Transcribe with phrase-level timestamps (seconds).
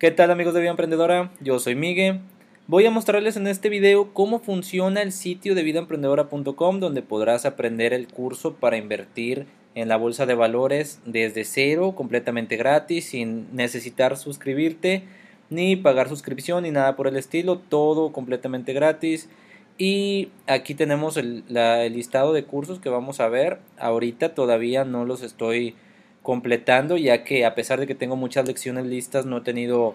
[0.00, 1.30] ¿Qué tal amigos de Vida Emprendedora?
[1.42, 2.20] Yo soy Miguel.
[2.66, 7.92] Voy a mostrarles en este video cómo funciona el sitio de vidaemprendedora.com donde podrás aprender
[7.92, 9.44] el curso para invertir
[9.74, 15.02] en la bolsa de valores desde cero, completamente gratis, sin necesitar suscribirte
[15.50, 19.28] ni pagar suscripción ni nada por el estilo, todo completamente gratis.
[19.76, 23.58] Y aquí tenemos el, el listado de cursos que vamos a ver.
[23.78, 25.74] Ahorita todavía no los estoy
[26.22, 29.94] completando, ya que a pesar de que tengo muchas lecciones listas, no he tenido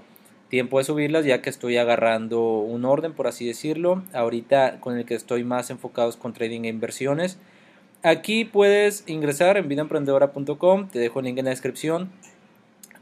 [0.50, 4.04] tiempo de subirlas, ya que estoy agarrando un orden, por así decirlo.
[4.14, 7.38] Ahorita con el que estoy más enfocado es con trading e inversiones.
[8.04, 12.12] Aquí puedes ingresar en vidaemprendedora.com, te dejo el link en la descripción,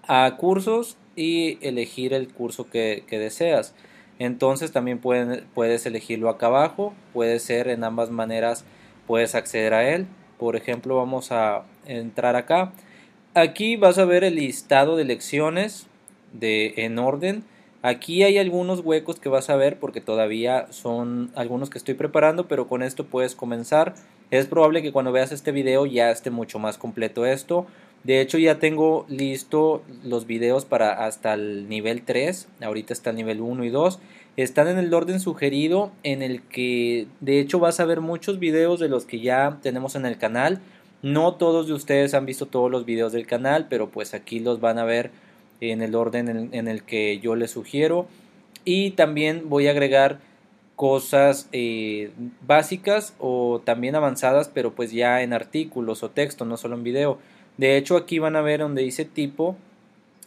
[0.08, 3.76] a cursos y elegir el curso que, deseas.
[4.20, 8.64] Entonces también puedes elegirlo acá abajo, puede ser en ambas maneras,
[9.06, 10.08] puedes acceder a él.
[10.38, 12.72] Por ejemplo, vamos a entrar acá
[13.36, 15.88] Aquí vas a ver el listado de lecciones
[16.34, 17.44] de, en orden.
[17.82, 22.48] Aquí hay algunos huecos que vas a ver porque todavía son algunos que estoy preparando,
[22.48, 23.96] pero con esto puedes comenzar.
[24.30, 27.66] Es probable que cuando veas este video ya esté mucho más completo esto.
[28.04, 32.48] De hecho ya tengo listo los videos para hasta el nivel 3.
[32.62, 34.00] Ahorita está el nivel 1 y 2.
[34.38, 38.80] Están en el orden sugerido en el que de hecho vas a ver muchos videos
[38.80, 40.62] de los que ya tenemos en el canal
[41.04, 44.62] no todos de ustedes han visto todos los videos del canal, pero pues aquí los
[44.62, 45.12] van a ver
[45.60, 48.08] en el orden en, el que yo les sugiero.
[48.66, 50.20] Y también voy a agregar
[50.78, 52.12] cosas eh,
[52.48, 57.20] básicas o también avanzadas, pero pues ya en artículos o texto, no solo en video.
[57.58, 59.58] De hecho, aquí van a ver donde dice tipo,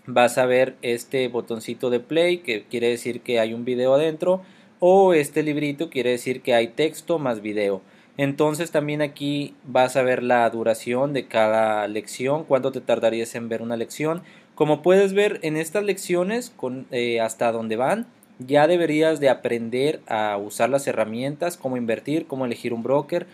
[0.07, 4.43] vas a ver este botoncito de play, que quiere decir que hay un video adentro,
[4.79, 7.81] o este librito quiere decir que hay texto más video.
[8.19, 13.49] Entonces también aquí vas a ver la duración de cada lección, cuánto te tardarías en
[13.49, 14.23] ver una lección.
[14.55, 18.07] Como puedes ver en estas lecciones, con, eh, hasta donde van,
[18.39, 23.27] ya deberías de aprender a usar las herramientas, cómo invertir, cómo elegir un broker,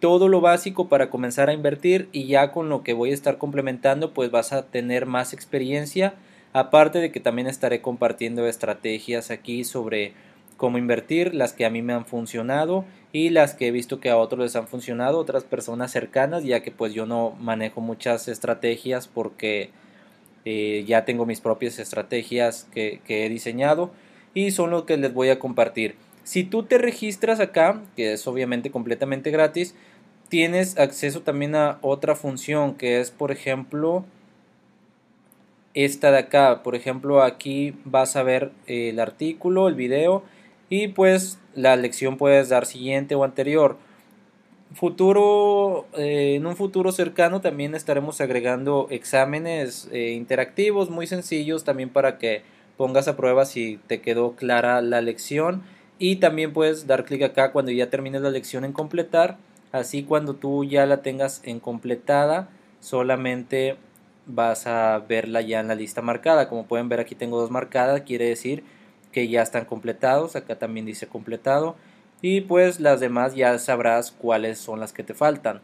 [0.00, 3.38] todo lo básico para comenzar a invertir y ya con lo que voy a estar
[3.38, 6.14] complementando pues vas a tener más experiencia,
[6.52, 10.12] aparte de que también estaré compartiendo estrategias aquí sobre
[10.56, 14.10] cómo invertir, las que a mí me han funcionado y las que he visto que
[14.10, 18.28] a otros les han funcionado, otras personas cercanas, ya que pues yo no manejo muchas
[18.28, 19.70] estrategias porque
[20.44, 23.92] eh, ya tengo mis propias estrategias que, que he diseñado
[24.34, 25.96] y son lo que les voy a compartir.
[26.24, 29.74] Si tú te registras acá, que es obviamente completamente gratis,
[30.28, 34.04] tienes acceso también a otra función que es por ejemplo
[35.74, 36.62] esta de acá.
[36.62, 40.22] Por ejemplo aquí vas a ver el artículo, el video
[40.68, 43.76] y pues la lección puedes dar siguiente o anterior.
[44.74, 51.90] Futuro, eh, en un futuro cercano también estaremos agregando exámenes eh, interactivos muy sencillos también
[51.90, 52.42] para que
[52.76, 55.62] pongas a prueba si te quedó clara la lección.
[55.98, 59.36] Y también puedes dar clic acá cuando ya termines la lección en completar.
[59.70, 62.48] Así cuando tú ya la tengas en completada
[62.80, 63.76] solamente
[64.26, 66.48] vas a verla ya en la lista marcada.
[66.48, 68.64] Como pueden ver aquí tengo dos marcadas quiere decir
[69.14, 71.76] que ya están completados, acá también dice completado
[72.20, 75.60] y pues las demás ya sabrás cuáles son las que te faltan.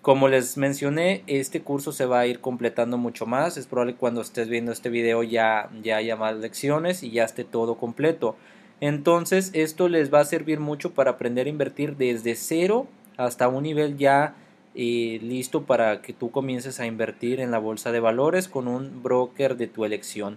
[0.00, 3.56] Como les mencioné, este curso se va a ir completando mucho más.
[3.56, 7.24] Es probable que cuando estés viendo este video ya, ya haya más lecciones y ya
[7.24, 8.36] esté todo completo.
[8.80, 13.64] Entonces esto les va a servir mucho para aprender a invertir desde cero hasta un
[13.64, 14.34] nivel ya
[14.74, 19.02] eh, listo para que tú comiences a invertir en la bolsa de valores con un
[19.02, 20.36] broker de tu elección.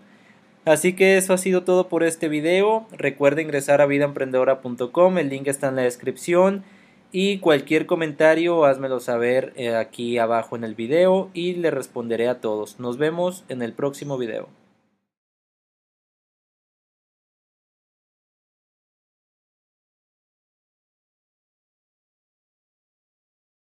[0.67, 2.87] Así que eso ha sido todo por este video.
[2.91, 6.65] Recuerda ingresar a vidaemprendedora.com, el link está en la descripción.
[7.13, 12.41] Y cualquier comentario házmelo saber eh, aquí abajo en el video y le responderé a
[12.41, 12.81] todos.
[12.81, 14.49] Nos vemos en el próximo video.